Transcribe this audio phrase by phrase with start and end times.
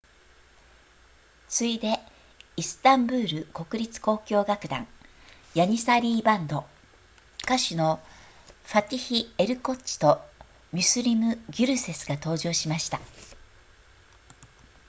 [1.47, 1.99] 次いで
[2.57, 4.87] イスタンブール国立交響楽団
[5.53, 6.65] ヤニサリーバンド
[7.43, 7.99] 歌手の
[8.65, 10.19] ファティヒエルコッチと
[10.73, 12.99] ミュスルムギュルセスが登場しました